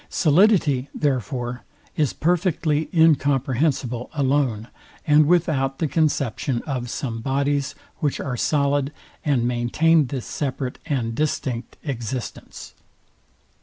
[0.09, 1.61] Solidity, therefore,
[1.95, 4.67] is perfectly incomprehensible alone,
[5.05, 8.91] and without the conception of some bodies, which are solid,
[9.23, 12.73] and maintain this separate and distinct existence.